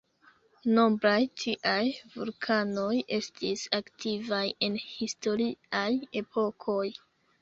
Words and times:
Nombraj 0.75 1.17
tiaj 1.41 1.83
vulkanoj 2.15 2.95
estis 3.19 3.67
aktivaj 3.81 4.43
en 4.69 4.81
historiaj 4.87 5.87
epokoj. 6.25 6.85